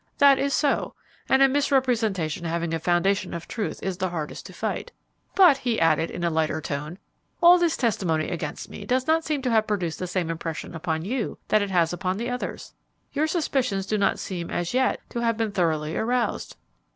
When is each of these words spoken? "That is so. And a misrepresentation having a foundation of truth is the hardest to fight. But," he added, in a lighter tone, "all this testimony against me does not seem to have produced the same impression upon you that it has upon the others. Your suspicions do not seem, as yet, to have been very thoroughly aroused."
"That 0.17 0.39
is 0.39 0.51
so. 0.55 0.95
And 1.29 1.43
a 1.43 1.47
misrepresentation 1.47 2.43
having 2.43 2.73
a 2.73 2.79
foundation 2.79 3.35
of 3.35 3.47
truth 3.47 3.79
is 3.83 3.97
the 3.97 4.09
hardest 4.09 4.47
to 4.47 4.51
fight. 4.53 4.91
But," 5.35 5.57
he 5.57 5.79
added, 5.79 6.09
in 6.09 6.23
a 6.23 6.31
lighter 6.31 6.59
tone, 6.59 6.97
"all 7.39 7.59
this 7.59 7.77
testimony 7.77 8.31
against 8.31 8.67
me 8.67 8.83
does 8.83 9.05
not 9.05 9.23
seem 9.23 9.43
to 9.43 9.51
have 9.51 9.67
produced 9.67 9.99
the 9.99 10.07
same 10.07 10.31
impression 10.31 10.73
upon 10.73 11.05
you 11.05 11.37
that 11.49 11.61
it 11.61 11.69
has 11.69 11.93
upon 11.93 12.17
the 12.17 12.31
others. 12.31 12.73
Your 13.13 13.27
suspicions 13.27 13.85
do 13.85 13.99
not 13.99 14.17
seem, 14.17 14.49
as 14.49 14.73
yet, 14.73 15.01
to 15.11 15.19
have 15.19 15.37
been 15.37 15.51
very 15.51 15.67
thoroughly 15.75 15.95
aroused." 15.95 16.55